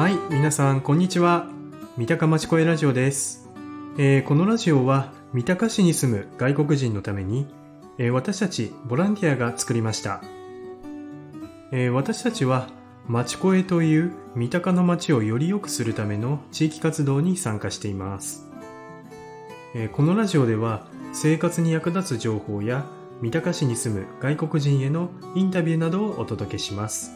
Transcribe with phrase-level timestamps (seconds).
[0.00, 1.46] はい、皆さん、こんにちは。
[1.98, 3.50] 三鷹町声ラジオです。
[3.98, 7.46] えーこのラジオは、三鷹市に住む外国人のために、
[7.98, 10.22] えー私たちボランティアが作りました。
[11.70, 12.68] えー私たちは、
[13.08, 18.48] 町声という三鷹の町をより良くするための地域活動に参加しています。
[19.74, 22.86] えこのラジオでは、生活に役立つ情報や、
[23.20, 27.12] 三鷹市に住む外国人へのインタビューなどをお届けします。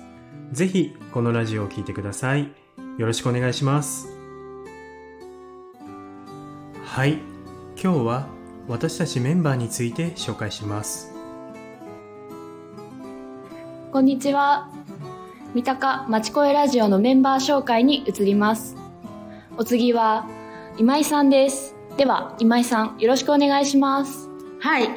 [0.52, 2.63] ぜひ、このラジオを聞いてください。
[2.96, 4.08] よろしくお願いします。
[6.84, 7.18] はい、
[7.82, 8.28] 今日は
[8.68, 11.12] 私たちメンバーについて紹介します。
[13.90, 14.70] こんにちは。
[15.54, 18.76] 三鷹まちこえラジオのメンバー紹介に移ります。
[19.56, 20.28] お次は
[20.78, 21.74] 今井さんです。
[21.96, 24.28] では今井さんよろしくお願いします。
[24.60, 24.88] はい。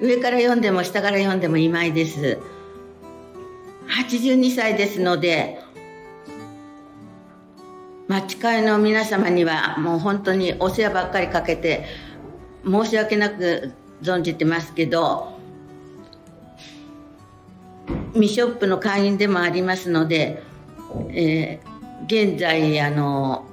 [0.00, 2.40] 上から読んでも下から読んでも今井です。
[3.88, 5.65] 82歳ですので、
[8.16, 11.84] 町会の皆様にはもう本当にお世話ばっかりかけて
[12.64, 15.38] 申し訳なく存じてますけど、
[18.14, 20.42] ミショップの会員でもありますので、
[21.10, 21.76] えー
[22.08, 23.46] 現在あの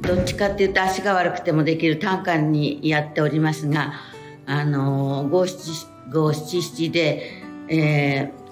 [0.00, 3.94] どっちかっていうと足が悪くてもできる単価にやっておりますが、
[4.46, 8.46] あの、五七五七七で、えー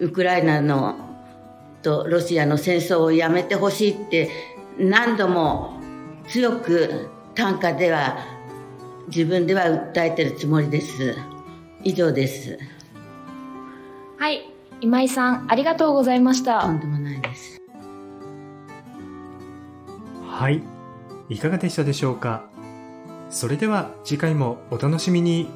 [0.00, 1.07] ウクライナの
[1.88, 4.30] とロシアの戦争をやめてほしいって
[4.78, 5.80] 何度も
[6.28, 8.18] 強く単価では
[9.08, 11.16] 自分では訴えてるつもりです。
[11.82, 12.58] 以上です。
[14.18, 16.60] はい、今井さんありがとうございました。
[16.60, 17.58] とんでもないです。
[20.26, 20.62] はい、
[21.30, 22.44] いかがでしたでしょうか？
[23.30, 25.48] それでは次回もお楽しみに。